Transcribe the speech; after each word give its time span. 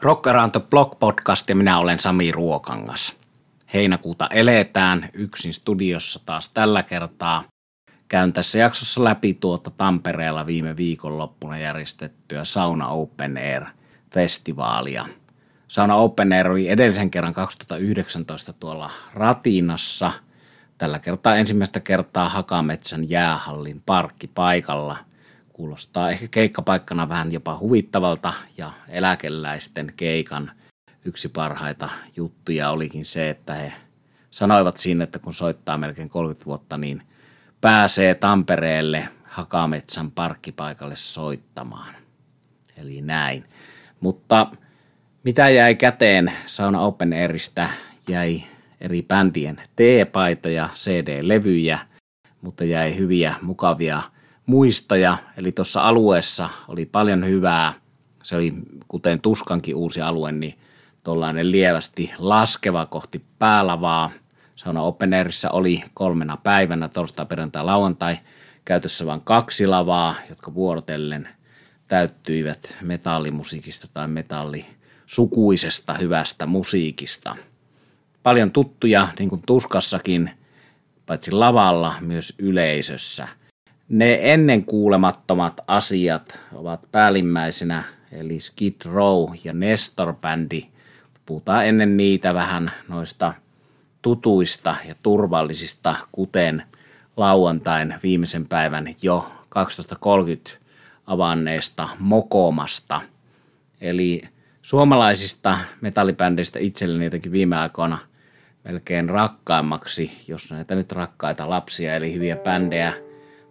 Rock 0.00 0.26
Around 0.26 0.50
the 0.50 0.60
Block 0.70 0.98
podcast 0.98 1.48
ja 1.48 1.56
minä 1.56 1.78
olen 1.78 1.98
Sami 1.98 2.32
Ruokangas. 2.32 3.16
Heinäkuuta 3.74 4.28
eletään 4.28 5.08
yksin 5.12 5.54
studiossa 5.54 6.20
taas 6.26 6.48
tällä 6.48 6.82
kertaa. 6.82 7.44
Käyn 8.08 8.32
tässä 8.32 8.58
jaksossa 8.58 9.04
läpi 9.04 9.34
tuota 9.34 9.70
Tampereella 9.70 10.46
viime 10.46 10.76
viikonloppuna 10.76 11.58
järjestettyä 11.58 12.44
Sauna 12.44 12.88
Open 12.88 13.36
Air 13.36 13.64
festivaalia. 14.14 15.06
Sauna 15.68 15.94
Open 15.94 16.32
Air 16.32 16.50
oli 16.50 16.68
edellisen 16.68 17.10
kerran 17.10 17.34
2019 17.34 18.52
tuolla 18.52 18.90
Ratinassa. 19.14 20.12
Tällä 20.78 20.98
kertaa 20.98 21.36
ensimmäistä 21.36 21.80
kertaa 21.80 22.28
Hakametsän 22.28 23.10
jäähallin 23.10 23.82
parkkipaikalla– 23.86 24.96
Kuulostaa 25.56 26.10
ehkä 26.10 26.28
keikkapaikkana 26.28 27.08
vähän 27.08 27.32
jopa 27.32 27.58
huvittavalta 27.58 28.32
ja 28.56 28.72
eläkeläisten 28.88 29.92
keikan 29.96 30.50
yksi 31.04 31.28
parhaita 31.28 31.88
juttuja 32.16 32.70
olikin 32.70 33.04
se, 33.04 33.30
että 33.30 33.54
he 33.54 33.72
sanoivat 34.30 34.76
siinä, 34.76 35.04
että 35.04 35.18
kun 35.18 35.34
soittaa 35.34 35.78
melkein 35.78 36.08
30 36.08 36.46
vuotta, 36.46 36.78
niin 36.78 37.02
pääsee 37.60 38.14
Tampereelle 38.14 39.08
Hakametsän 39.24 40.10
parkkipaikalle 40.10 40.96
soittamaan. 40.96 41.94
Eli 42.76 43.00
näin. 43.00 43.44
Mutta 44.00 44.50
mitä 45.24 45.48
jäi 45.48 45.74
käteen 45.74 46.32
Sauna 46.46 46.80
Open 46.80 47.12
Airistä? 47.12 47.70
Jäi 48.08 48.42
eri 48.80 49.02
bändien 49.02 49.56
T-paitoja, 49.56 50.68
CD-levyjä, 50.74 51.78
mutta 52.42 52.64
jäi 52.64 52.96
hyviä, 52.98 53.34
mukavia 53.42 54.02
muistoja, 54.46 55.18
eli 55.36 55.52
tuossa 55.52 55.80
alueessa 55.80 56.48
oli 56.68 56.86
paljon 56.86 57.26
hyvää. 57.26 57.74
Se 58.22 58.36
oli, 58.36 58.54
kuten 58.88 59.20
Tuskankin 59.20 59.74
uusi 59.74 60.00
alue, 60.00 60.32
niin 60.32 60.54
tuollainen 61.04 61.52
lievästi 61.52 62.12
laskeva 62.18 62.86
kohti 62.86 63.22
päälavaa. 63.38 64.10
Sauna 64.56 64.82
Open 64.82 65.14
Airissa 65.14 65.50
oli 65.50 65.82
kolmena 65.94 66.38
päivänä, 66.42 66.88
torstai, 66.88 67.26
perjantai, 67.26 67.64
lauantai, 67.64 68.16
käytössä 68.64 69.06
vain 69.06 69.20
kaksi 69.20 69.66
lavaa, 69.66 70.14
jotka 70.28 70.54
vuorotellen 70.54 71.28
täyttyivät 71.86 72.78
metallimusiikista 72.82 73.88
tai 73.92 74.08
metallisukuisesta 74.08 75.94
hyvästä 75.94 76.46
musiikista. 76.46 77.36
Paljon 78.22 78.50
tuttuja, 78.50 79.08
niin 79.18 79.28
kuin 79.28 79.42
Tuskassakin, 79.46 80.30
paitsi 81.06 81.32
lavalla, 81.32 81.94
myös 82.00 82.34
yleisössä– 82.38 83.28
ne 83.88 84.18
ennen 84.32 84.64
kuulemattomat 84.64 85.60
asiat 85.66 86.40
ovat 86.54 86.88
päällimmäisenä, 86.92 87.82
eli 88.12 88.40
Skid 88.40 88.74
Row 88.84 89.32
ja 89.44 89.52
Nestor-bändi. 89.52 90.66
Puhutaan 91.26 91.66
ennen 91.66 91.96
niitä 91.96 92.34
vähän 92.34 92.70
noista 92.88 93.32
tutuista 94.02 94.76
ja 94.88 94.94
turvallisista, 95.02 95.94
kuten 96.12 96.62
lauantain 97.16 97.94
viimeisen 98.02 98.48
päivän 98.48 98.88
jo 99.02 99.32
12.30 100.48 100.52
avanneesta 101.06 101.88
Mokomasta. 101.98 103.00
Eli 103.80 104.22
suomalaisista 104.62 105.58
metallibändeistä 105.80 106.58
itselleni 106.58 107.04
jotenkin 107.04 107.32
viime 107.32 107.56
aikoina 107.56 107.98
melkein 108.64 109.08
rakkaimmaksi, 109.08 110.10
jos 110.28 110.50
näitä 110.50 110.74
nyt 110.74 110.92
rakkaita 110.92 111.50
lapsia, 111.50 111.94
eli 111.94 112.14
hyviä 112.14 112.36
bändejä– 112.36 112.92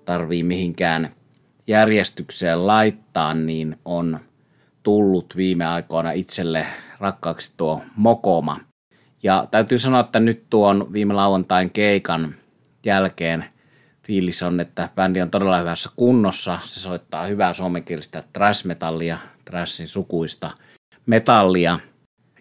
tarvii 0.05 0.43
mihinkään 0.43 1.09
järjestykseen 1.67 2.67
laittaa, 2.67 3.33
niin 3.33 3.77
on 3.85 4.19
tullut 4.83 5.33
viime 5.37 5.65
aikoina 5.65 6.11
itselle 6.11 6.67
rakkaaksi 6.99 7.53
tuo 7.57 7.81
Mokoma. 7.95 8.59
Ja 9.23 9.47
täytyy 9.51 9.77
sanoa, 9.77 9.99
että 9.99 10.19
nyt 10.19 10.45
tuon 10.49 10.93
viime 10.93 11.13
lauantain 11.13 11.69
keikan 11.69 12.35
jälkeen 12.85 13.45
fiilis 14.07 14.43
on, 14.43 14.59
että 14.59 14.89
bändi 14.95 15.21
on 15.21 15.31
todella 15.31 15.57
hyvässä 15.57 15.89
kunnossa. 15.95 16.59
Se 16.65 16.79
soittaa 16.79 17.25
hyvää 17.25 17.53
suomenkielistä 17.53 18.23
trash-metallia, 18.33 19.17
trashin 19.45 19.87
sukuista 19.87 20.51
metallia. 21.05 21.79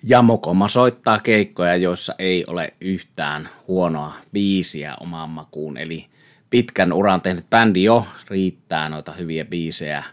Ja 0.03 0.23
Mokoma 0.23 0.69
soittaa 0.69 1.19
keikkoja, 1.19 1.77
joissa 1.77 2.15
ei 2.19 2.45
ole 2.47 2.75
yhtään 2.81 3.49
huonoa 3.69 4.13
biisiä 4.33 4.95
omaan 5.01 5.31
makuun. 5.31 5.79
Eli 5.79 6.07
pitkän 6.55 6.93
uran 6.93 7.21
tehnyt 7.21 7.51
bändi 7.51 7.83
jo 7.83 8.07
riittää 8.29 8.89
noita 8.89 9.13
hyviä 9.13 9.45
biisejä. 9.45 10.05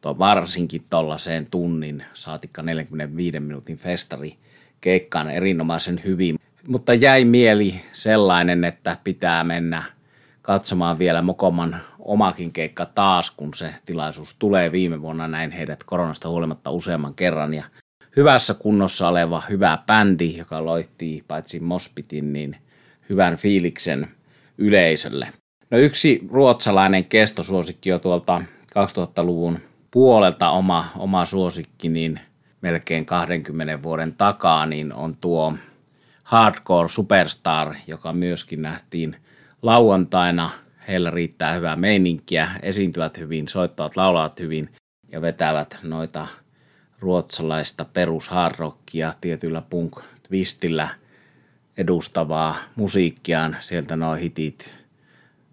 Tuo 0.00 0.18
varsinkin 0.18 0.84
tuollaiseen 0.90 1.46
tunnin, 1.46 2.04
saatikka 2.12 2.62
45 2.62 3.40
minuutin 3.40 3.76
festari 3.76 4.34
keikkaan 4.80 5.30
erinomaisen 5.30 6.00
hyvin. 6.04 6.36
Mutta 6.68 6.94
jäi 6.94 7.24
mieli 7.24 7.80
sellainen, 7.92 8.64
että 8.64 8.96
pitää 9.04 9.44
mennä 9.44 9.82
katsomaan 10.42 10.98
vielä 10.98 11.22
Mokoman 11.22 11.76
omakin 11.98 12.52
keikka 12.52 12.86
taas, 12.86 13.30
kun 13.30 13.54
se 13.54 13.74
tilaisuus 13.84 14.36
tulee 14.38 14.72
viime 14.72 15.02
vuonna 15.02 15.28
näin 15.28 15.50
heidät 15.50 15.84
koronasta 15.84 16.28
huolimatta 16.28 16.70
useamman 16.70 17.14
kerran. 17.14 17.54
Ja 17.54 17.64
hyvässä 18.16 18.54
kunnossa 18.54 19.08
oleva 19.08 19.42
hyvä 19.50 19.78
bändi, 19.86 20.36
joka 20.36 20.64
loitti 20.64 21.24
paitsi 21.28 21.60
Mospitin, 21.60 22.32
niin 22.32 22.56
hyvän 23.08 23.36
fiiliksen 23.36 24.08
yleisölle. 24.58 25.28
No 25.74 25.80
yksi 25.80 26.26
ruotsalainen 26.30 27.04
kestosuosikki 27.04 27.90
jo 27.90 27.98
tuolta 27.98 28.42
2000-luvun 28.78 29.58
puolelta 29.90 30.50
oma, 30.50 30.88
oma 30.96 31.24
suosikki, 31.24 31.88
niin 31.88 32.20
melkein 32.60 33.06
20 33.06 33.82
vuoden 33.82 34.14
takaa, 34.14 34.66
niin 34.66 34.92
on 34.92 35.16
tuo 35.16 35.54
Hardcore 36.24 36.88
Superstar, 36.88 37.74
joka 37.86 38.12
myöskin 38.12 38.62
nähtiin 38.62 39.16
lauantaina. 39.62 40.50
Heillä 40.88 41.10
riittää 41.10 41.52
hyvää 41.52 41.76
meininkiä, 41.76 42.50
esiintyvät 42.62 43.18
hyvin, 43.18 43.48
soittavat, 43.48 43.96
laulavat 43.96 44.40
hyvin 44.40 44.68
ja 45.12 45.20
vetävät 45.20 45.78
noita 45.82 46.26
ruotsalaista 46.98 47.84
perus 47.84 48.30
tietyllä 49.20 49.62
punk-twistillä 49.70 50.88
edustavaa 51.76 52.56
musiikkiaan. 52.76 53.56
Sieltä 53.60 53.96
nuo 53.96 54.14
hitit 54.14 54.83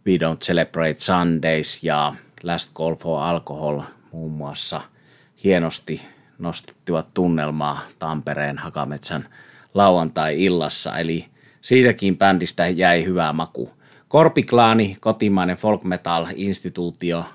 We 0.07 0.17
Don't 0.17 0.39
Celebrate 0.39 0.99
Sundays 0.99 1.83
ja 1.83 2.15
Last 2.43 2.73
Call 2.73 2.95
for 2.95 3.23
Alcohol 3.23 3.81
muun 4.11 4.31
muassa 4.31 4.81
hienosti 5.43 6.01
nostettivat 6.39 7.13
tunnelmaa 7.13 7.81
Tampereen 7.99 8.57
Hakametsän 8.57 9.25
lauantai-illassa, 9.73 10.97
eli 10.97 11.25
siitäkin 11.61 12.17
bändistä 12.17 12.67
jäi 12.67 13.05
hyvä 13.05 13.33
maku. 13.33 13.69
Korpiklaani, 14.07 14.97
kotimainen 14.99 15.57
folk 15.57 15.83
metal-instituutio, 15.83 17.25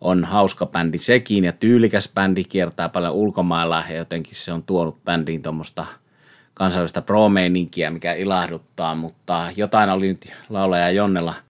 on 0.00 0.24
hauska 0.24 0.66
bändi 0.66 0.98
sekin 0.98 1.44
ja 1.44 1.52
tyylikäs 1.52 2.12
bändi, 2.14 2.44
kiertää 2.44 2.88
paljon 2.88 3.14
ulkomailla 3.14 3.84
ja 3.90 3.96
jotenkin 3.96 4.34
se 4.34 4.52
on 4.52 4.62
tuonut 4.62 5.04
bändiin 5.04 5.42
tuommoista 5.42 5.86
kansainvälistä 6.54 7.02
pro 7.02 7.28
mikä 7.90 8.12
ilahduttaa, 8.12 8.94
mutta 8.94 9.46
jotain 9.56 9.90
oli 9.90 10.08
nyt 10.08 10.32
laulaja 10.48 10.90
Jonnella– 10.90 11.34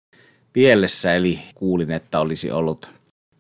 pielessä, 0.52 1.14
eli 1.14 1.38
kuulin, 1.54 1.90
että 1.90 2.20
olisi 2.20 2.50
ollut 2.50 2.90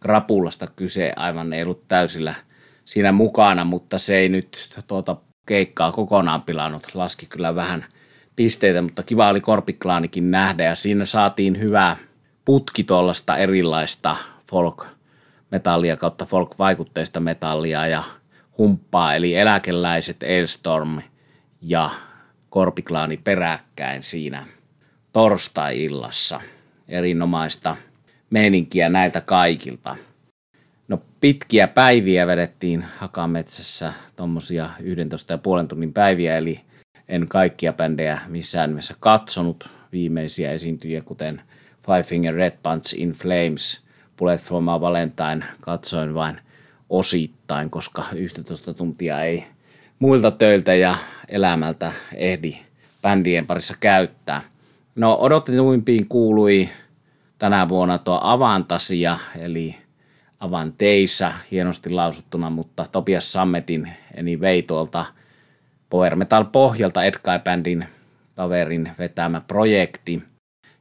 krapulasta 0.00 0.66
kyse, 0.66 1.12
aivan 1.16 1.52
ei 1.52 1.62
ollut 1.62 1.88
täysillä 1.88 2.34
siinä 2.84 3.12
mukana, 3.12 3.64
mutta 3.64 3.98
se 3.98 4.18
ei 4.18 4.28
nyt 4.28 4.70
tuota 4.86 5.16
keikkaa 5.46 5.92
kokonaan 5.92 6.42
pilannut. 6.42 6.94
Laski 6.94 7.26
kyllä 7.26 7.54
vähän 7.54 7.84
pisteitä, 8.36 8.82
mutta 8.82 9.02
kiva 9.02 9.28
oli 9.28 9.40
Korpiklaanikin 9.40 10.30
nähdä. 10.30 10.64
Ja 10.64 10.74
siinä 10.74 11.04
saatiin 11.04 11.60
hyvää 11.60 11.96
putki 12.44 12.84
tuollaista 12.84 13.36
erilaista 13.36 14.16
folk 14.50 14.86
metallia 15.50 15.96
kautta 15.96 16.24
folk-vaikutteista 16.24 17.20
metallia 17.20 17.86
ja 17.86 18.02
humppaa, 18.58 19.14
eli 19.14 19.34
eläkeläiset 19.34 20.16
Elstorm 20.22 21.00
ja 21.62 21.90
Korpiklaani 22.50 23.16
peräkkäin 23.16 24.02
siinä 24.02 24.46
torstai-illassa 25.12 26.40
erinomaista 26.90 27.76
meininkiä 28.30 28.88
näiltä 28.88 29.20
kaikilta. 29.20 29.96
No 30.88 31.02
pitkiä 31.20 31.68
päiviä 31.68 32.26
vedettiin 32.26 32.84
Hakametsässä, 32.98 33.92
tuommoisia 34.16 34.70
11 34.80 35.32
ja 35.32 35.38
puolen 35.38 35.68
tunnin 35.68 35.92
päiviä, 35.92 36.36
eli 36.36 36.60
en 37.08 37.28
kaikkia 37.28 37.72
bändejä 37.72 38.18
missään 38.28 38.70
nimessä 38.70 38.94
katsonut 39.00 39.68
viimeisiä 39.92 40.52
esiintyjiä, 40.52 41.02
kuten 41.02 41.42
Five 41.86 42.02
Finger 42.02 42.34
Red 42.34 42.58
Punch 42.62 42.94
in 42.98 43.12
Flames, 43.12 43.84
Bullet 44.16 44.40
for 44.40 44.62
My 44.62 44.80
Valentine, 44.80 45.44
katsoin 45.60 46.14
vain 46.14 46.40
osittain, 46.90 47.70
koska 47.70 48.04
11 48.14 48.74
tuntia 48.74 49.22
ei 49.22 49.44
muilta 49.98 50.30
töiltä 50.30 50.74
ja 50.74 50.96
elämältä 51.28 51.92
ehdi 52.14 52.58
bändien 53.02 53.46
parissa 53.46 53.74
käyttää. 53.80 54.42
No 54.94 55.18
odotetuimpiin 55.20 56.08
kuului 56.08 56.68
tänä 57.38 57.68
vuonna 57.68 57.98
tuo 57.98 58.20
Avantasia, 58.22 59.18
eli 59.38 59.76
Avanteissa 60.40 61.32
hienosti 61.50 61.90
lausuttuna, 61.90 62.50
mutta 62.50 62.86
Topias 62.92 63.32
Sammetin 63.32 63.92
eni 64.14 64.40
vei 64.40 64.62
tuolta 64.62 65.04
Power 65.90 66.16
Metal 66.16 66.44
pohjalta 66.44 67.02
Edkai-bändin 67.04 67.86
kaverin 68.36 68.90
vetämä 68.98 69.40
projekti, 69.40 70.22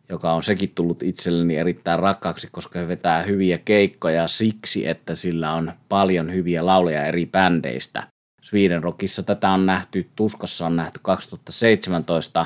joka 0.09 0.33
on 0.33 0.43
sekin 0.43 0.71
tullut 0.75 1.03
itselleni 1.03 1.57
erittäin 1.57 1.99
rakkaaksi, 1.99 2.47
koska 2.51 2.79
he 2.79 2.87
vetää 2.87 3.21
hyviä 3.23 3.57
keikkoja 3.57 4.27
siksi, 4.27 4.87
että 4.87 5.15
sillä 5.15 5.53
on 5.53 5.73
paljon 5.89 6.33
hyviä 6.33 6.65
lauleja 6.65 7.05
eri 7.05 7.25
bändeistä. 7.25 8.03
Sweden 8.41 8.83
Rockissa 8.83 9.23
tätä 9.23 9.49
on 9.49 9.65
nähty, 9.65 10.09
Tuskassa 10.15 10.65
on 10.65 10.75
nähty 10.75 10.99
2017 11.03 12.45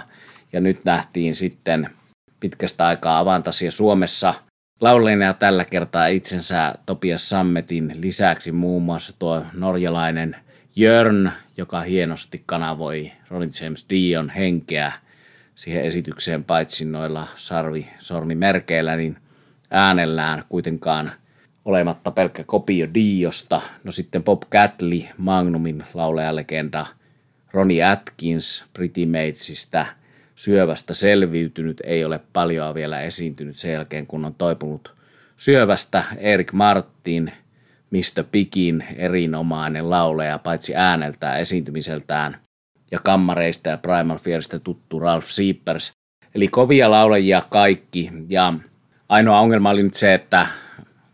ja 0.53 0.61
nyt 0.61 0.85
nähtiin 0.85 1.35
sitten 1.35 1.89
pitkästä 2.39 2.87
aikaa 2.87 3.19
Avantasia 3.19 3.71
Suomessa 3.71 4.33
laulajana 4.81 5.33
tällä 5.33 5.65
kertaa 5.65 6.07
itsensä 6.07 6.73
Topias 6.85 7.29
Sammetin 7.29 7.91
lisäksi 7.95 8.51
muun 8.51 8.83
muassa 8.83 9.19
tuo 9.19 9.45
norjalainen 9.53 10.35
Jörn, 10.75 11.31
joka 11.57 11.81
hienosti 11.81 12.43
kanavoi 12.45 13.11
Ronnie 13.29 13.49
James 13.61 13.85
Dion 13.89 14.29
henkeä 14.29 14.91
siihen 15.55 15.83
esitykseen 15.83 16.43
paitsi 16.43 16.85
noilla 16.85 17.27
sarvi, 17.35 17.87
sormimerkeillä, 17.99 18.95
niin 18.95 19.17
äänellään 19.71 20.43
kuitenkaan 20.49 21.11
olematta 21.65 22.11
pelkkä 22.11 22.43
kopio 22.43 22.87
Diosta. 22.93 23.61
No 23.83 23.91
sitten 23.91 24.23
Bob 24.23 24.43
Catley, 24.51 25.01
Magnumin 25.17 25.83
laulajalegenda, 25.93 26.85
Ronnie 27.53 27.83
Atkins, 27.83 28.65
Pretty 28.73 29.05
Matesista, 29.05 29.85
syövästä 30.35 30.93
selviytynyt, 30.93 31.81
ei 31.85 32.05
ole 32.05 32.19
paljon 32.33 32.75
vielä 32.75 33.01
esiintynyt 33.01 33.57
sen 33.57 33.71
jälkeen, 33.71 34.07
kun 34.07 34.25
on 34.25 34.35
toipunut 34.35 34.93
syövästä. 35.37 36.03
Erik 36.17 36.53
Martin, 36.53 37.31
Mr. 37.91 38.23
Pikin, 38.31 38.83
erinomainen 38.95 39.89
lauleja, 39.89 40.39
paitsi 40.39 40.75
ääneltään 40.75 41.39
esiintymiseltään 41.39 42.37
ja 42.91 42.99
kammareista 42.99 43.69
ja 43.69 43.77
Primal 43.77 44.17
Fearista 44.17 44.59
tuttu 44.59 44.99
Ralph 44.99 45.27
Seepers. 45.27 45.91
Eli 46.35 46.47
kovia 46.47 46.91
laulajia 46.91 47.41
kaikki 47.49 48.11
ja 48.29 48.53
ainoa 49.09 49.39
ongelma 49.39 49.69
oli 49.69 49.83
nyt 49.83 49.93
se, 49.93 50.13
että 50.13 50.47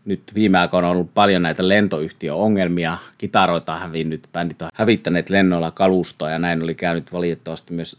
nyt 0.04 0.22
viime 0.34 0.58
aikoina 0.58 0.88
on 0.88 0.92
ollut 0.96 1.14
paljon 1.14 1.42
näitä 1.42 1.68
lentoyhtiöongelmia. 1.68 2.98
Kitaroita 3.18 3.74
on 3.74 3.80
hävinnyt, 3.80 4.28
bändit 4.32 4.62
on 4.62 4.68
hävittäneet 4.74 5.30
lennoilla 5.30 5.70
kalustoa 5.70 6.30
ja 6.30 6.38
näin 6.38 6.62
oli 6.62 6.74
käynyt 6.74 7.12
valitettavasti 7.12 7.74
myös 7.74 7.96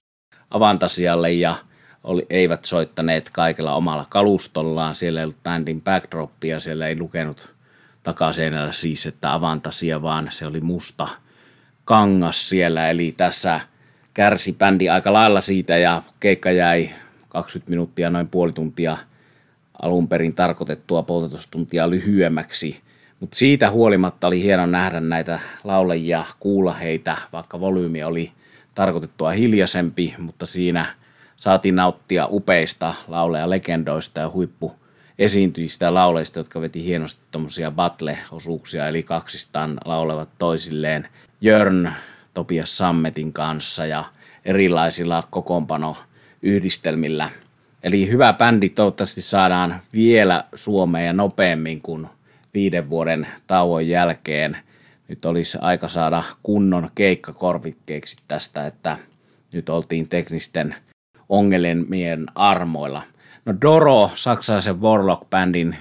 Avantasialle 0.51 1.31
ja 1.31 1.55
oli, 2.03 2.25
eivät 2.29 2.65
soittaneet 2.65 3.29
kaikella 3.29 3.75
omalla 3.75 4.05
kalustollaan. 4.09 4.95
Siellä 4.95 5.19
ei 5.19 5.23
ollut 5.23 5.43
bändin 5.43 5.81
backdropia, 5.81 6.59
siellä 6.59 6.87
ei 6.87 6.99
lukenut 6.99 7.53
takaseinällä 8.03 8.71
siis, 8.71 9.05
että 9.05 9.33
Avantasia, 9.33 10.01
vaan 10.01 10.27
se 10.31 10.45
oli 10.45 10.61
musta 10.61 11.07
kangas 11.85 12.49
siellä. 12.49 12.89
Eli 12.89 13.13
tässä 13.17 13.59
kärsi 14.13 14.53
bändi 14.53 14.89
aika 14.89 15.13
lailla 15.13 15.41
siitä 15.41 15.77
ja 15.77 16.01
keikka 16.19 16.51
jäi 16.51 16.89
20 17.29 17.69
minuuttia, 17.69 18.09
noin 18.09 18.27
puoli 18.27 18.51
tuntia 18.51 18.97
alun 19.81 20.07
perin 20.07 20.35
tarkoitettua 20.35 21.03
poltetustuntia 21.03 21.89
lyhyemmäksi. 21.89 22.81
Mutta 23.19 23.37
siitä 23.37 23.71
huolimatta 23.71 24.27
oli 24.27 24.43
hieno 24.43 24.65
nähdä 24.65 24.99
näitä 24.99 25.39
laulajia, 25.63 26.25
kuulla 26.39 26.73
heitä, 26.73 27.17
vaikka 27.33 27.59
volyymi 27.59 28.03
oli 28.03 28.31
tarkoitettua 28.75 29.31
hiljaisempi, 29.31 30.15
mutta 30.17 30.45
siinä 30.45 30.85
saatiin 31.35 31.75
nauttia 31.75 32.27
upeista 32.31 32.93
lauleja 33.07 33.49
legendoista 33.49 34.19
ja 34.19 34.29
huippu 34.29 34.75
esiintyjistä 35.19 35.93
lauleista, 35.93 36.39
jotka 36.39 36.61
veti 36.61 36.85
hienosti 36.85 37.21
tuommoisia 37.31 37.71
battle-osuuksia, 37.71 38.87
eli 38.87 39.03
kaksistaan 39.03 39.77
laulevat 39.85 40.29
toisilleen 40.37 41.07
Jörn 41.41 41.89
Topias 42.33 42.77
Sammetin 42.77 43.33
kanssa 43.33 43.85
ja 43.85 44.03
erilaisilla 44.45 45.27
kokoonpano-yhdistelmillä. 45.29 47.29
Eli 47.83 48.09
hyvä 48.09 48.33
bändi 48.33 48.69
toivottavasti 48.69 49.21
saadaan 49.21 49.75
vielä 49.93 50.43
Suomeen 50.55 51.05
ja 51.05 51.13
nopeammin 51.13 51.81
kuin 51.81 52.07
viiden 52.53 52.89
vuoden 52.89 53.27
tauon 53.47 53.87
jälkeen. 53.87 54.57
Nyt 55.11 55.25
olisi 55.25 55.57
aika 55.61 55.87
saada 55.87 56.23
kunnon 56.43 56.89
keikkakorvikkeeksi 56.95 58.23
tästä, 58.27 58.67
että 58.67 58.97
nyt 59.53 59.69
oltiin 59.69 60.09
teknisten 60.09 60.75
ongelmien 61.29 62.25
armoilla. 62.35 63.03
No 63.45 63.53
Doro, 63.61 64.09
saksalaisen 64.15 64.75
Warlock-bändin 64.81 65.75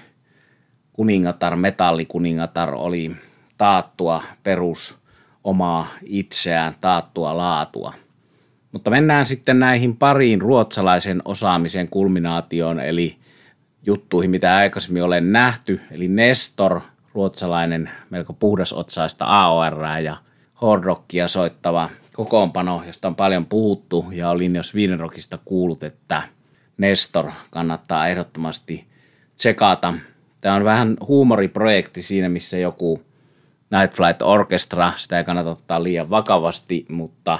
kuningatar, 0.92 1.56
metallikuningatar, 1.56 2.74
oli 2.74 3.16
taattua 3.58 4.22
perus 4.42 4.98
omaa 5.44 5.86
itseään, 6.02 6.74
taattua 6.80 7.36
laatua. 7.36 7.94
Mutta 8.72 8.90
mennään 8.90 9.26
sitten 9.26 9.58
näihin 9.58 9.96
pariin 9.96 10.40
ruotsalaisen 10.40 11.22
osaamisen 11.24 11.88
kulminaatioon, 11.88 12.80
eli 12.80 13.16
juttuihin, 13.86 14.30
mitä 14.30 14.56
aikaisemmin 14.56 15.02
olen 15.02 15.32
nähty. 15.32 15.80
Eli 15.90 16.08
Nestor, 16.08 16.80
ruotsalainen 17.14 17.90
melko 18.10 18.32
puhdasotsaista 18.32 19.24
AOR 19.24 19.84
ja 20.02 20.16
hardrockia 20.54 21.28
soittava 21.28 21.90
kokoonpano, 22.12 22.82
josta 22.86 23.08
on 23.08 23.16
paljon 23.16 23.46
puhuttu 23.46 24.06
ja 24.12 24.30
olin 24.30 24.56
jos 24.56 24.72
Rockista 24.98 25.38
kuullut, 25.44 25.82
että 25.82 26.22
Nestor 26.76 27.30
kannattaa 27.50 28.08
ehdottomasti 28.08 28.86
tsekata. 29.36 29.94
Tämä 30.40 30.54
on 30.54 30.64
vähän 30.64 30.96
huumoriprojekti 31.08 32.02
siinä, 32.02 32.28
missä 32.28 32.58
joku 32.58 33.02
Night 33.70 33.96
Flight 33.96 34.22
Orchestra, 34.22 34.92
sitä 34.96 35.18
ei 35.18 35.24
kannata 35.24 35.50
ottaa 35.50 35.82
liian 35.82 36.10
vakavasti, 36.10 36.86
mutta 36.88 37.38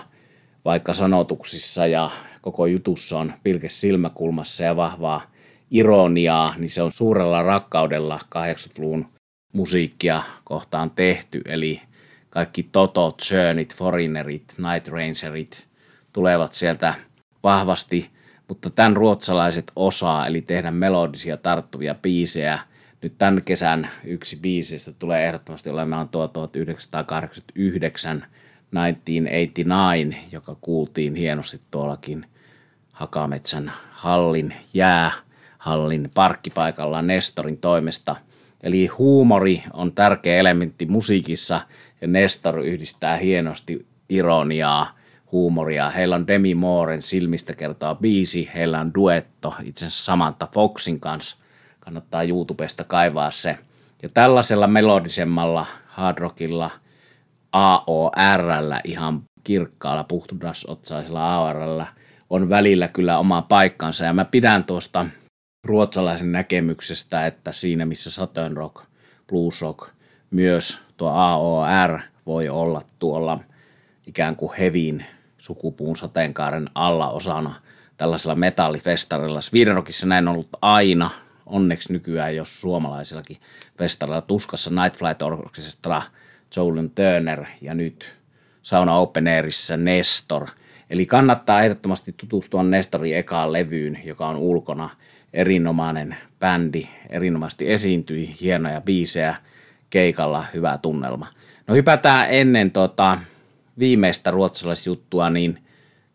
vaikka 0.64 0.94
sanotuksissa 0.94 1.87
ja 1.87 2.11
koko 2.40 2.67
jutussa 2.67 3.19
on 3.19 3.32
pilkes 3.43 3.81
silmäkulmassa 3.81 4.64
ja 4.64 4.76
vahvaa 4.76 5.22
ironiaa, 5.70 6.55
niin 6.58 6.70
se 6.70 6.82
on 6.82 6.93
suurella 6.93 7.43
rakkaudella 7.43 8.20
80-luvun 8.37 9.06
musiikkia 9.52 10.23
kohtaan 10.44 10.91
tehty, 10.91 11.43
eli 11.44 11.82
kaikki 12.31 12.62
Toto, 12.62 13.17
Journeyt, 13.31 13.76
Foreignerit, 13.76 14.55
Night 14.58 14.88
Rangerit 14.88 15.67
tulevat 16.12 16.52
sieltä 16.52 16.94
vahvasti, 17.43 18.11
mutta 18.49 18.70
tämän 18.70 18.97
ruotsalaiset 18.97 19.73
osaa, 19.76 20.26
eli 20.26 20.41
tehdä 20.43 20.70
melodisia 20.70 21.37
tarttuvia 21.37 21.94
biisejä. 21.94 22.58
Nyt 23.02 23.19
tämän 23.19 23.43
kesän 23.44 23.91
yksi 24.05 24.38
biisistä 24.43 24.93
tulee 24.93 25.26
ehdottomasti 25.26 25.70
olemaan 25.70 26.08
tuo 26.08 26.29
1989 26.29 28.26
1989, 28.70 30.17
joka 30.32 30.56
kuultiin 30.61 31.15
hienosti 31.15 31.60
tuollakin 31.70 32.27
Hakametsän 32.93 33.72
hallin 33.91 34.55
jäähallin 34.75 36.10
parkkipaikalla 36.15 37.03
Nestorin 37.03 37.58
toimesta. 37.58 38.17
Eli 38.62 38.86
huumori 38.86 39.62
on 39.72 39.93
tärkeä 39.93 40.36
elementti 40.36 40.86
musiikissa 40.86 41.60
ja 42.00 42.08
Nestor 42.08 42.60
yhdistää 42.60 43.17
hienosti 43.17 43.86
ironiaa, 44.08 44.98
huumoria. 45.32 45.90
Heillä 45.90 46.17
on 46.17 46.26
Demi 46.26 46.55
Mooren 46.55 47.02
silmistä 47.02 47.55
kertaa 47.55 47.94
biisi, 47.94 48.50
heillä 48.55 48.81
on 48.81 48.94
duetto 48.94 49.55
itse 49.64 49.86
asiassa 49.86 50.05
Samantha 50.05 50.48
Foxin 50.52 51.00
kanssa. 51.00 51.36
Kannattaa 51.81 52.22
YouTubesta 52.22 52.84
kaivaa 52.84 53.31
se. 53.31 53.58
Ja 54.02 54.08
tällaisella 54.14 54.67
melodisemmalla 54.67 55.67
hard 55.86 56.19
rockilla 56.19 56.70
AORllä 57.52 58.81
ihan 58.84 59.22
kirkkaalla 59.44 60.05
puhtudasotsaisella 60.05 61.34
AORllä 61.34 61.86
on 62.31 62.48
välillä 62.48 62.88
kyllä 62.88 63.19
oma 63.19 63.43
paikkansa 63.43 64.05
ja 64.05 64.12
mä 64.12 64.24
pidän 64.24 64.64
tuosta 64.64 65.06
ruotsalaisen 65.64 66.32
näkemyksestä, 66.32 67.26
että 67.26 67.52
siinä 67.52 67.86
missä 67.86 68.10
Southern 68.10 68.56
Rock, 68.56 68.84
Blues 69.29 69.62
Rock, 69.62 69.90
myös 70.31 70.81
tuo 70.96 71.08
AOR 71.08 72.00
voi 72.26 72.48
olla 72.48 72.82
tuolla 72.98 73.40
ikään 74.06 74.36
kuin 74.36 74.52
hevin 74.58 75.05
sukupuun 75.38 75.96
sateenkaaren 75.96 76.70
alla 76.74 77.10
osana 77.10 77.60
tällaisella 77.96 78.34
metallifestarilla. 78.34 79.40
Swedenrockissa 79.40 80.06
näin 80.06 80.29
on 80.29 80.34
ollut 80.34 80.48
aina, 80.62 81.10
onneksi 81.46 81.93
nykyään 81.93 82.36
jos 82.36 82.60
suomalaisillakin 82.60 83.36
festarilla 83.79 84.20
tuskassa 84.20 84.70
Night 84.70 84.98
Flight 84.98 85.22
Orchestra, 85.22 86.02
Jolin 86.56 86.90
Turner 86.90 87.44
ja 87.60 87.74
nyt 87.74 88.14
Sauna 88.62 88.96
Open 88.96 89.29
Airissa 89.29 89.76
Nestor. 89.76 90.46
Eli 90.90 91.06
kannattaa 91.06 91.62
ehdottomasti 91.62 92.14
tutustua 92.17 92.62
Nestorin 92.62 93.17
ekaan 93.17 93.52
levyyn, 93.52 93.98
joka 94.05 94.29
on 94.29 94.36
ulkona 94.36 94.90
erinomainen 95.32 96.17
bändi, 96.41 96.89
erinomaisesti 97.08 97.72
esiintyi, 97.72 98.37
hienoja 98.41 98.81
biisejä, 98.81 99.34
keikalla 99.91 100.44
hyvä 100.55 100.79
tunnelma. 100.79 101.27
No 101.67 101.75
hypätään 101.75 102.27
ennen 102.31 102.70
tota, 102.70 103.19
viimeistä 103.79 104.31
ruotsalaisjuttua 104.31 105.31
niin 105.31 105.58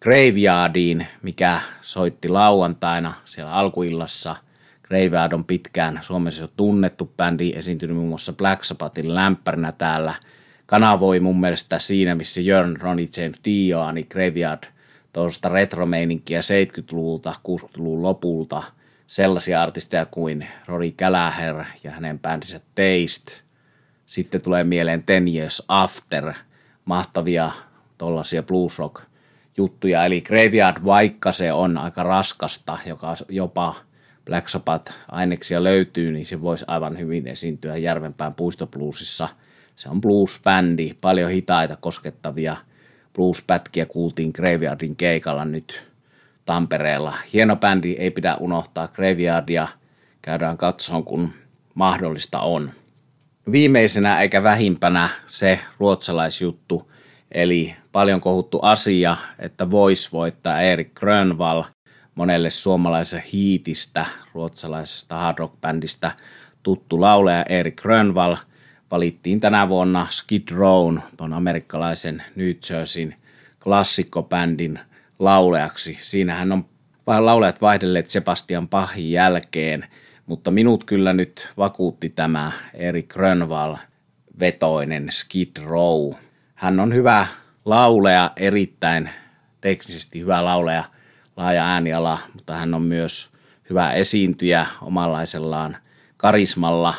Graveyardiin, 0.02 1.08
mikä 1.22 1.60
soitti 1.82 2.30
lauantaina 2.30 3.14
siellä 3.26 3.54
alkuillassa 3.54 4.36
Graveyard 4.88 5.34
on 5.34 5.46
pitkään 5.46 6.00
Suomessa 6.02 6.42
jo 6.42 6.50
tunnettu 6.58 7.14
bändi, 7.18 7.52
esiintynyt 7.56 7.96
muun 7.96 8.10
muassa 8.10 8.34
Black 8.34 8.64
Sabbathin 8.64 9.16
lämpärinä 9.16 9.72
täällä. 9.72 10.14
Kanavoi 10.66 11.20
mun 11.20 11.40
mielestä 11.40 11.80
siinä, 11.80 12.16
missä 12.16 12.42
Jörn, 12.42 12.78
Ronnie 12.82 13.08
James 13.18 13.40
Dio, 13.46 13.92
niin 13.92 14.08
Graveyard 14.10 14.64
tuosta 15.14 15.50
retromeininkiä 15.50 16.42
70-luvulta, 16.42 17.36
60-luvun 17.48 18.04
lopulta, 18.04 18.64
sellaisia 19.08 19.62
artisteja 19.62 20.06
kuin 20.06 20.48
Rory 20.66 20.92
Gallagher 20.92 21.64
ja 21.84 21.92
hänen 21.92 22.20
bändinsä 22.20 22.60
Taste. 22.60 23.44
Sitten 24.06 24.42
tulee 24.42 24.64
mieleen 24.64 25.04
Ten 25.04 25.28
Years 25.36 25.64
After, 25.68 26.34
mahtavia 26.86 27.52
tollaisia 27.98 28.44
blues 28.44 28.80
rock 28.80 29.02
juttuja. 29.58 30.06
Eli 30.06 30.22
Graveyard, 30.22 30.78
vaikka 30.86 31.32
se 31.32 31.54
on 31.54 31.78
aika 31.78 32.04
raskasta, 32.04 32.78
joka 32.86 33.16
jopa 33.30 33.76
Black 34.26 34.50
Sabbath 34.50 34.94
aineksia 35.08 35.64
löytyy, 35.64 36.12
niin 36.12 36.26
se 36.26 36.42
voisi 36.42 36.66
aivan 36.68 37.00
hyvin 37.00 37.28
esiintyä 37.28 37.78
Järvenpään 37.78 38.36
puistobluesissa. 38.36 39.30
Se 39.76 39.90
on 39.90 40.02
blues-bändi, 40.02 40.96
paljon 41.02 41.32
hitaita 41.32 41.76
koskettavia 41.76 42.58
blues-pätkiä 43.14 43.86
kuultiin 43.86 44.32
Graveyardin 44.36 44.96
keikalla 44.96 45.46
nyt 45.46 45.88
Tampereella. 46.46 47.14
Hieno 47.34 47.56
bändi, 47.56 47.92
ei 47.92 48.12
pidä 48.12 48.36
unohtaa 48.36 48.88
Graveyardia. 48.88 49.68
Käydään 50.22 50.58
katsomaan, 50.58 51.04
kun 51.04 51.30
mahdollista 51.74 52.40
on. 52.40 52.72
Viimeisenä 53.52 54.22
eikä 54.22 54.44
vähimpänä 54.44 55.10
se 55.26 55.60
ruotsalaisjuttu, 55.80 56.92
eli 57.32 57.76
paljon 57.92 58.22
kohuttu 58.22 58.60
asia, 58.62 59.18
että 59.40 59.72
voisi 59.72 60.12
voittaa 60.12 60.62
Erik 60.62 60.94
Grönvall 60.94 61.64
monelle 62.16 62.50
suomalaisen 62.50 63.24
hiitistä, 63.34 64.06
ruotsalaisesta 64.34 65.16
hard 65.16 65.38
rock 65.40 65.62
bändistä 65.62 66.12
tuttu 66.64 67.02
lauleja 67.02 67.44
Erik 67.50 67.76
Grönvall 67.76 68.36
valittiin 68.92 69.40
tänä 69.40 69.70
vuonna 69.70 70.08
Skid 70.10 70.50
Rown, 70.52 71.00
tuon 71.18 71.34
amerikkalaisen 71.34 72.24
New 72.36 72.52
Jerseyn 72.70 73.16
klassikkobändin 73.64 74.80
lauleaksi. 75.20 75.98
Siinähän 76.02 76.52
on 76.52 76.66
laulajat 77.08 77.62
vaihdelleet 77.62 78.10
Sebastian 78.10 78.68
Pahin 78.68 79.12
jälkeen, 79.12 79.86
mutta 80.26 80.52
minut 80.52 80.84
kyllä 80.84 81.14
nyt 81.14 81.54
vakuutti 81.58 82.10
tämä 82.10 82.52
Erik 82.74 83.08
Grönvall 83.08 83.76
vetoinen 84.40 85.08
Skid 85.12 85.58
Row. 85.64 86.14
Hän 86.56 86.80
on 86.80 86.94
hyvä 86.94 87.28
laulea, 87.66 88.32
erittäin 88.36 89.10
teknisesti 89.62 90.20
hyvä 90.20 90.46
laulea, 90.46 90.84
laaja 91.38 91.66
ääniala, 91.66 92.20
mutta 92.34 92.54
hän 92.54 92.74
on 92.74 92.82
myös 92.82 93.30
hyvä 93.70 93.92
esiintyjä 93.92 94.66
omanlaisellaan 94.82 95.78
karismalla. 96.18 96.94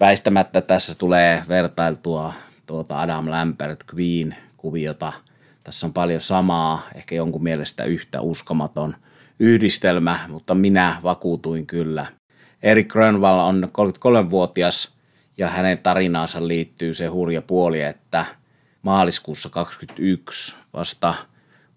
Väistämättä 0.00 0.60
tässä 0.60 0.94
tulee 0.94 1.42
vertailtua 1.48 2.32
tuota 2.66 3.00
Adam 3.00 3.30
Lambert 3.30 3.84
Queen 3.94 4.36
kuviota. 4.56 5.12
Tässä 5.66 5.86
on 5.86 5.92
paljon 5.92 6.20
samaa, 6.20 6.82
ehkä 6.94 7.14
jonkun 7.14 7.42
mielestä 7.42 7.84
yhtä 7.84 8.20
uskomaton 8.20 8.94
yhdistelmä, 9.38 10.18
mutta 10.28 10.54
minä 10.54 10.96
vakuutuin 11.02 11.66
kyllä. 11.66 12.06
Erik 12.62 12.88
Grönvall 12.88 13.38
on 13.38 13.68
33-vuotias 13.78 14.94
ja 15.36 15.48
hänen 15.48 15.78
tarinaansa 15.78 16.48
liittyy 16.48 16.94
se 16.94 17.06
hurja 17.06 17.42
puoli, 17.42 17.82
että 17.82 18.24
maaliskuussa 18.82 19.48
2021 19.48 20.56
vasta 20.72 21.14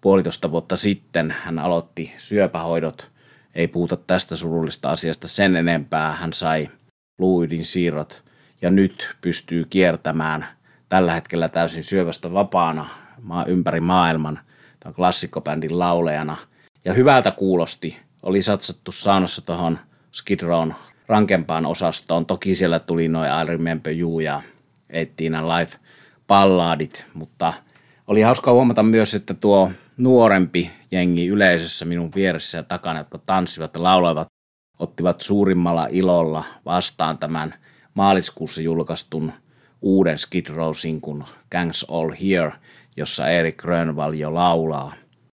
puolitoista 0.00 0.50
vuotta 0.50 0.76
sitten 0.76 1.34
hän 1.44 1.58
aloitti 1.58 2.14
syöpähoidot. 2.18 3.10
Ei 3.54 3.68
puhuta 3.68 3.96
tästä 3.96 4.36
surullista 4.36 4.90
asiasta 4.90 5.28
sen 5.28 5.56
enempää. 5.56 6.12
Hän 6.12 6.32
sai 6.32 6.68
fluidin 7.16 7.64
siirrot 7.64 8.22
ja 8.62 8.70
nyt 8.70 9.16
pystyy 9.20 9.64
kiertämään 9.70 10.46
tällä 10.88 11.12
hetkellä 11.12 11.48
täysin 11.48 11.84
syövästä 11.84 12.32
vapaana 12.32 12.88
maa 13.22 13.44
ympäri 13.44 13.80
maailman 13.80 14.38
tämän 14.80 14.94
klassikkobändin 14.94 15.78
laulejana. 15.78 16.36
Ja 16.84 16.92
hyvältä 16.92 17.30
kuulosti. 17.30 17.96
Oli 18.22 18.42
satsattu 18.42 18.92
saunassa 18.92 19.46
tuohon 19.46 19.78
Skid 20.12 20.40
Rown 20.40 20.74
rankempaan 21.06 21.66
osastoon. 21.66 22.26
Toki 22.26 22.54
siellä 22.54 22.78
tuli 22.78 23.08
noin 23.08 23.30
I 23.42 23.46
Remember 23.46 23.92
You 23.92 24.20
ja 24.20 24.42
Eittiin 24.90 25.32
Life 25.32 25.78
balladit, 26.26 27.06
mutta 27.14 27.52
oli 28.06 28.20
hauska 28.20 28.52
huomata 28.52 28.82
myös, 28.82 29.14
että 29.14 29.34
tuo 29.34 29.70
nuorempi 29.96 30.70
jengi 30.90 31.26
yleisössä 31.26 31.84
minun 31.84 32.10
vieressä 32.14 32.58
ja 32.58 32.62
takana, 32.62 32.98
jotka 32.98 33.18
tanssivat 33.18 33.74
ja 33.74 33.82
lauloivat, 33.82 34.28
ottivat 34.78 35.20
suurimmalla 35.20 35.86
ilolla 35.90 36.44
vastaan 36.64 37.18
tämän 37.18 37.54
maaliskuussa 37.94 38.62
julkaistun 38.62 39.32
uuden 39.82 40.18
Skid 40.18 40.46
Row-sinkun 40.48 41.24
Gangs 41.50 41.86
All 41.88 42.10
Here, 42.22 42.52
jossa 42.96 43.28
Erik 43.28 43.56
Grönvall 43.56 44.12
jo 44.12 44.34
laulaa. 44.34 44.94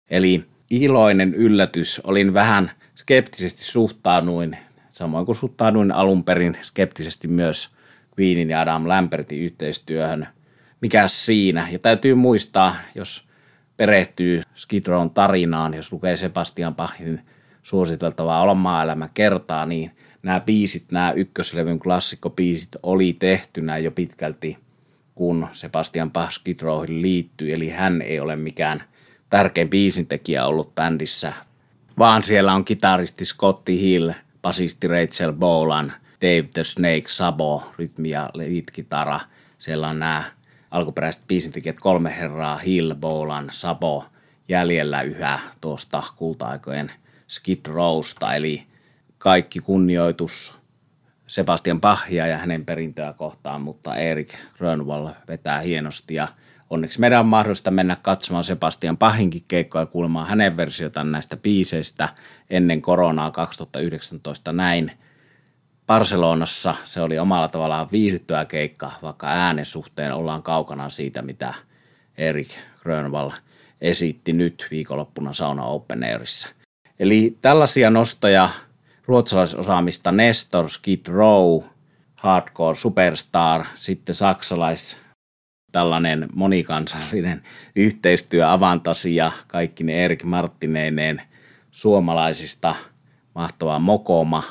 Eli 0.10 0.46
iloinen 0.70 1.34
yllätys. 1.34 2.01
Olin 2.03 2.34
vähän 2.34 2.72
skeptisesti 2.96 3.63
suhtauduin, 3.63 4.58
samoin 4.89 5.25
kuin 5.25 5.36
suhtauduin 5.36 5.91
alun 5.91 6.24
perin 6.24 6.58
skeptisesti 6.62 7.27
myös 7.27 7.75
Queenin 8.20 8.50
ja 8.50 8.62
Adam 8.62 8.88
Lambertin 8.88 9.41
yhteistyöhön. 9.41 10.27
Mikä 10.81 11.08
siinä? 11.08 11.67
Ja 11.72 11.79
täytyy 11.79 12.15
muistaa, 12.15 12.75
jos 12.96 13.29
perehtyy 13.77 14.41
Skid 14.55 14.88
Rown 14.88 15.10
tarinaan, 15.10 15.74
jos 15.74 15.91
lukee 15.91 16.17
Sebastian 16.17 16.75
Bachin 16.75 17.22
suositeltavaa 17.63 18.41
Olla 18.41 18.53
maailma 18.53 19.10
kertaa, 19.13 19.65
niin 19.65 19.91
nämä 20.24 20.39
biisit, 20.39 20.91
nämä 20.91 21.12
ykköslevyn 21.12 21.79
klassikkobiisit 21.79 22.70
oli 22.84 23.13
tehtynä 23.13 23.77
jo 23.77 23.91
pitkälti, 23.91 24.58
kun 25.15 25.48
Sebastian 25.51 26.12
Bach 26.12 26.32
Skid 26.32 26.62
Rowhin 26.62 27.01
liittyy, 27.01 27.53
eli 27.53 27.70
hän 27.70 28.01
ei 28.01 28.20
ole 28.20 28.36
mikään 28.36 28.84
tärkein 29.30 29.70
biisintekijä 29.70 30.46
ollut 30.46 30.75
bändissä, 30.75 31.34
vaan 31.98 32.24
siellä 32.24 32.53
on 32.53 32.65
kitaristi 32.65 33.25
Scotty 33.25 33.72
Hill, 33.72 34.12
basisti 34.41 34.88
Rachel 34.88 35.34
Bolan, 35.34 35.94
Dave 36.22 36.48
the 36.53 36.63
Snake 36.63 37.03
Sabo, 37.08 37.63
rytmi 37.77 38.10
ja 38.10 38.30
lead-kitara. 38.34 39.20
Siellä 39.58 39.88
on 39.88 40.00
nämä 40.00 40.24
alkuperäiset 40.72 41.27
biisintekijät 41.27 41.80
kolme 41.80 42.18
herraa, 42.18 42.58
Hill, 42.58 42.96
Bolan, 42.96 43.50
Sabo, 43.51 44.06
jäljellä 44.50 45.01
yhä 45.01 45.39
tuosta 45.62 46.03
kulta-aikojen 46.15 46.91
Skid 47.27 47.65
Rowsta, 47.68 48.36
eli 48.36 48.63
kaikki 49.18 49.60
kunnioitus 49.60 50.61
Sebastian 51.31 51.81
Pahia 51.81 52.27
ja 52.27 52.38
hänen 52.38 52.65
perintöä 52.65 53.13
kohtaan, 53.13 53.61
mutta 53.61 53.95
Erik 53.95 54.33
Grönwall 54.57 55.09
vetää 55.27 55.59
hienosti 55.59 56.13
ja 56.13 56.27
onneksi 56.69 57.00
meidän 57.00 57.19
on 57.19 57.25
mahdollista 57.25 57.71
mennä 57.71 57.97
katsomaan 58.01 58.43
Sebastian 58.43 58.97
Pahinkin 58.97 59.43
keikkoa 59.47 59.81
ja 59.81 59.85
kuulemaan 59.85 60.27
hänen 60.27 60.57
versiotaan 60.57 61.11
näistä 61.11 61.38
biiseistä 61.38 62.09
ennen 62.50 62.81
koronaa 62.81 63.31
2019 63.31 64.53
näin. 64.53 64.91
Barcelonassa 65.88 66.75
se 66.83 67.01
oli 67.01 67.19
omalla 67.19 67.47
tavallaan 67.47 67.89
viihdyttävä 67.91 68.45
keikka, 68.45 68.91
vaikka 69.01 69.27
äänen 69.27 69.65
suhteen 69.65 70.13
ollaan 70.13 70.43
kaukana 70.43 70.89
siitä, 70.89 71.21
mitä 71.21 71.53
Erik 72.17 72.51
Grönwall 72.79 73.31
esitti 73.81 74.33
nyt 74.33 74.67
viikonloppuna 74.71 75.33
Sauna 75.33 75.63
Open 75.63 76.03
Airissa. 76.03 76.47
Eli 77.00 77.38
tällaisia 77.41 77.89
nostoja 77.89 78.50
ruotsalaisosaamista 79.05 80.12
Nestor, 80.12 80.70
Skid 80.70 81.08
Row, 81.08 81.63
Hardcore 82.15 82.75
Superstar, 82.75 83.65
sitten 83.75 84.15
saksalais 84.15 84.98
tällainen 85.72 86.27
monikansallinen 86.34 87.43
yhteistyö 87.75 88.51
Avantasia, 88.51 89.31
kaikki 89.48 89.84
ne 89.84 90.05
Erik 90.05 90.24
Marttineineen 90.24 91.22
suomalaisista, 91.72 92.75
mahtava 93.36 93.79
Mokoma, 93.79 94.43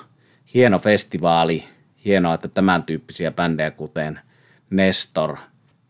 hieno 0.55 0.79
festivaali, 0.79 1.65
hienoa, 2.05 2.35
että 2.35 2.49
tämän 2.49 2.83
tyyppisiä 2.83 3.31
bändejä 3.31 3.71
kuten 3.71 4.21
Nestor 4.71 5.37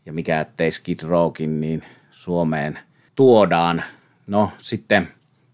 ja 0.06 0.12
mikä 0.12 0.40
ettei 0.40 0.70
Skid 0.70 1.00
Rowkin, 1.02 1.60
niin 1.60 1.84
Suomeen 2.10 2.78
tuodaan. 3.16 3.82
No 4.26 4.52
sitten 4.58 5.08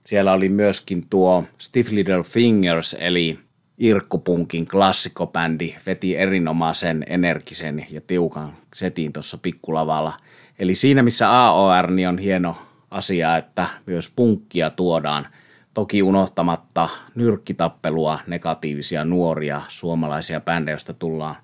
siellä 0.07 0.33
oli 0.33 0.49
myöskin 0.49 1.07
tuo 1.11 1.45
Stiff 1.59 1.91
Little 1.91 2.23
Fingers, 2.23 2.97
eli 3.01 3.39
Irkkupunkin 3.79 4.67
klassikobändi 4.67 5.75
veti 5.87 6.17
erinomaisen 6.17 7.05
energisen 7.09 7.87
ja 7.91 8.01
tiukan 8.07 8.53
setin 8.75 9.13
tuossa 9.13 9.39
pikkulavalla. 9.39 10.19
Eli 10.59 10.75
siinä 10.75 11.03
missä 11.03 11.31
AOR 11.31 11.91
niin 11.91 12.09
on 12.09 12.19
hieno 12.19 12.57
asia, 12.91 13.37
että 13.37 13.67
myös 13.87 14.13
punkkia 14.17 14.71
tuodaan. 14.71 15.27
Toki 15.75 16.03
unohtamatta 16.03 16.89
nyrkkitappelua, 17.15 18.19
negatiivisia 18.27 19.05
nuoria 19.05 19.63
suomalaisia 19.69 20.41
bändejä, 20.41 20.73
joista 20.73 20.95
tullaan 20.95 21.37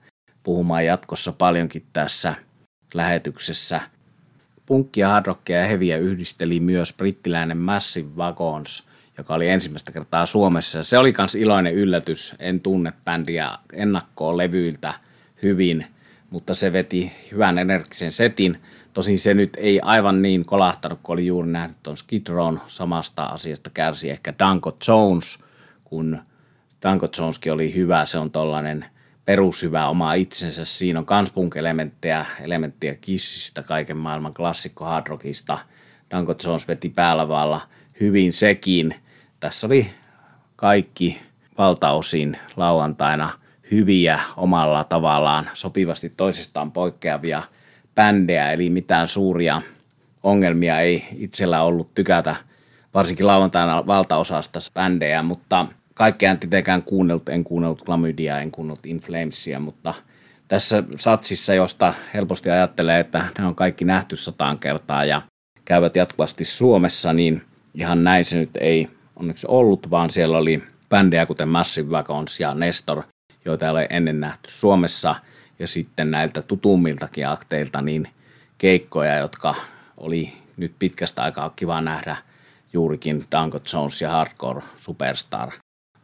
puhumaan 0.43 0.87
jatkossa 0.87 1.33
paljonkin 1.33 1.87
tässä 1.93 2.35
lähetyksessä. 2.95 3.81
Punkkia, 4.73 5.09
hardrockia 5.09 5.59
ja 5.59 5.67
heviä 5.67 5.97
yhdisteli 5.97 6.61
myös 6.61 6.95
brittiläinen 6.97 7.59
Massive 7.59 8.09
Wagons, 8.17 8.89
joka 9.19 9.35
oli 9.35 9.49
ensimmäistä 9.49 9.93
kertaa 9.93 10.27
Suomessa. 10.27 10.83
Se 10.83 10.99
oli 10.99 11.15
myös 11.19 11.35
iloinen 11.35 11.75
yllätys. 11.75 12.37
En 12.39 12.61
tunne 12.61 12.93
bändiä 13.05 13.59
ennakkoon 13.73 14.37
levyiltä 14.37 14.95
hyvin, 15.43 15.87
mutta 16.31 16.55
se 16.55 16.73
veti 16.73 17.13
hyvän 17.33 17.59
energisen 17.59 18.13
setin. 18.13 18.59
Tosin 18.93 19.19
se 19.19 19.35
nyt 19.35 19.57
ei 19.57 19.81
aivan 19.81 20.23
niin 20.23 20.45
kolahtanut, 20.45 20.99
kun 21.03 21.13
oli 21.13 21.27
juuri 21.27 21.49
nähnyt 21.49 21.77
tuon 21.83 21.97
Skid 21.97 22.29
Rown. 22.29 22.59
Samasta 22.67 23.25
asiasta 23.25 23.71
kärsi 23.75 24.11
ehkä 24.11 24.35
Danko 24.39 24.77
Jones, 24.89 25.39
kun 25.85 26.19
Danko 26.83 27.09
Joneskin 27.19 27.53
oli 27.53 27.75
hyvä. 27.75 28.07
Se 28.07 28.19
on 28.19 28.31
tollainen 28.31 28.85
perushyvä 29.25 29.89
oma 29.89 30.15
itsensä. 30.15 30.65
Siinä 30.65 30.99
on 30.99 31.07
kans 31.07 31.33
punk-elementtejä, 31.33 32.27
elementtejä 32.41 32.95
kissistä, 32.95 33.63
kaiken 33.63 33.97
maailman 33.97 34.35
klassikko 34.35 34.85
hard 34.85 35.07
rockista. 35.07 35.59
Danko 36.11 36.35
Jones 36.45 36.69
veti 36.69 36.89
päälavalla 36.89 37.61
hyvin 38.01 38.33
sekin. 38.33 38.95
Tässä 39.41 39.67
oli 39.67 39.87
kaikki 40.57 41.21
valtaosin 41.59 42.39
lauantaina 42.57 43.31
hyviä 43.71 44.21
omalla 44.37 44.85
tavallaan 44.85 45.51
sopivasti 45.55 46.13
toisistaan 46.17 46.73
poikkeavia 46.73 47.43
bändejä, 47.95 48.53
eli 48.53 48.71
mitään 48.71 49.09
suuria 49.09 49.63
ongelmia 50.23 50.81
ei 50.81 51.05
itsellä 51.17 51.63
ollut 51.63 51.95
tykätä, 51.95 52.37
varsinkin 52.95 53.27
lauantaina 53.27 53.87
valtaosasta 53.87 54.59
bändejä, 54.75 55.23
mutta– 55.23 55.67
kaikkea 55.95 56.31
en 56.31 56.39
tietenkään 56.39 56.83
kuunnellut, 56.83 57.29
en 57.29 57.45
kuunnellut 57.45 57.83
Klamydia, 57.83 58.41
en 58.41 58.51
kuunnellut 58.51 58.87
Inflamesia, 58.87 59.61
mutta 59.61 59.95
tässä 60.49 60.83
satsissa, 60.99 61.55
josta 61.55 61.95
helposti 62.15 62.51
ajattelee, 62.51 63.01
että 63.01 63.25
ne 63.39 63.47
on 63.47 63.55
kaikki 63.55 63.85
nähty 63.85 64.17
sataan 64.17 64.59
kertaa 64.59 65.05
ja 65.05 65.23
käyvät 65.65 65.97
jatkuvasti 65.97 66.45
Suomessa, 66.45 67.13
niin 67.13 67.43
ihan 67.75 68.05
näin 68.05 68.25
se 68.25 68.39
nyt 68.39 68.57
ei 68.61 68.89
onneksi 69.17 69.47
ollut, 69.47 69.91
vaan 69.91 70.11
siellä 70.11 70.39
oli 70.39 70.63
bändejä 70.89 71.27
kuten 71.27 71.49
Massive 71.49 71.91
Wagons 71.91 72.41
ja 72.41 72.55
Nestor, 72.55 73.03
joita 73.45 73.67
ei 73.67 73.71
ole 73.71 73.87
ennen 73.91 74.21
nähty 74.21 74.51
Suomessa, 74.51 75.15
ja 75.59 75.67
sitten 75.67 76.11
näiltä 76.11 76.43
tutummiltakin 76.43 77.29
akteilta 77.29 77.83
niin 77.83 78.09
keikkoja, 78.59 79.17
jotka 79.17 79.55
oli 79.97 80.33
nyt 80.57 80.75
pitkästä 80.79 81.23
aikaa 81.23 81.53
kiva 81.57 81.81
nähdä 81.81 82.17
juurikin 82.73 83.25
Danko 83.33 83.61
Jones 83.73 84.03
ja 84.03 84.11
Hardcore 84.11 84.63
Superstar 84.77 85.53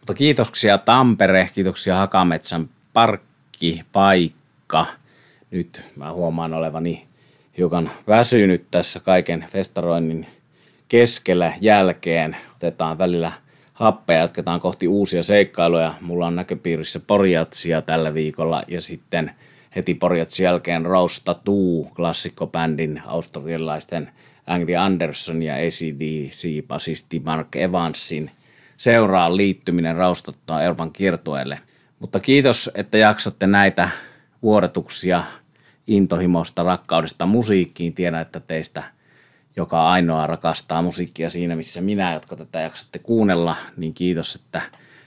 mutta 0.09 0.19
kiitoksia 0.19 0.79
Tampere, 0.79 1.51
kiitoksia 1.55 1.97
Hakametsän 1.97 2.69
parkkipaikka. 2.93 4.87
Nyt 5.51 5.85
mä 5.97 6.13
huomaan 6.13 6.55
olevani 6.55 7.05
hiukan 7.59 7.91
väsynyt 8.07 8.65
tässä 8.71 9.01
kaiken 9.01 9.45
festaroinnin 9.51 10.27
keskellä 10.89 11.53
jälkeen. 11.61 12.37
Otetaan 12.57 12.99
välillä 12.99 13.33
happea, 13.73 14.19
jatketaan 14.19 14.61
kohti 14.61 14.89
uusia 14.89 15.23
seikkailuja. 15.23 15.95
Mulla 16.01 16.27
on 16.27 16.37
näköpiirissä 16.37 17.01
Porjatsia 17.07 17.83
tällä 17.83 18.15
viikolla 18.15 18.63
ja 18.69 18.81
sitten 18.81 19.31
heti 19.77 19.95
Porjatsin 19.95 20.45
jälkeen 20.45 20.87
Rosta 20.87 21.35
Tuu, 21.35 21.93
klassikkobändin 21.97 23.03
australialaisten 23.07 24.11
Angry 24.47 24.77
Anderson 24.77 25.43
ja 25.43 25.55
ACDC-basisti 25.55 27.21
Mark 27.25 27.57
Evansin– 27.57 28.31
seuraan 28.79 29.37
liittyminen 29.37 29.97
raustottaa 29.97 30.63
Euroopan 30.63 30.93
kiertueelle. 30.93 31.61
Mutta 31.99 32.21
kiitos, 32.21 32.71
että 32.75 32.99
jaksatte 32.99 33.47
näitä 33.47 33.89
vuodetuksia 34.43 35.25
intohimosta, 35.87 36.63
rakkaudesta 36.63 37.27
musiikkiin. 37.27 37.95
Tiedän, 37.95 38.23
että 38.23 38.41
teistä 38.41 38.83
joka 39.57 39.91
ainoa 39.91 40.27
rakastaa 40.27 40.83
musiikkia 40.83 41.31
siinä, 41.31 41.57
missä 41.57 41.81
minä, 41.81 42.13
jotka 42.13 42.37
tätä 42.37 42.61
jaksatte 42.61 42.99
kuunnella, 42.99 43.57
niin 43.77 43.95
kiitos, 43.95 44.35
että 44.35 44.63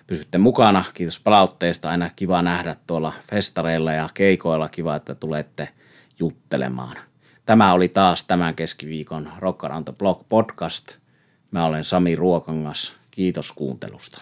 pysytte 0.07 0.37
mukana. 0.37 0.83
Kiitos 0.93 1.19
palautteesta. 1.19 1.89
Aina 1.89 2.09
kiva 2.15 2.41
nähdä 2.41 2.75
tuolla 2.87 3.13
festareilla 3.31 3.93
ja 3.93 4.09
keikoilla. 4.13 4.69
Kiva, 4.69 4.95
että 4.95 5.15
tulette 5.15 5.69
juttelemaan. 6.19 6.97
Tämä 7.45 7.73
oli 7.73 7.87
taas 7.87 8.23
tämän 8.23 8.55
keskiviikon 8.55 9.29
Rock 9.39 9.63
Around 9.63 9.83
the 9.83 9.93
Block 9.99 10.27
podcast. 10.29 10.97
Mä 11.51 11.65
olen 11.65 11.83
Sami 11.83 12.15
Ruokangas. 12.15 13.00
Kiitos 13.11 13.51
kuuntelusta. 13.51 14.21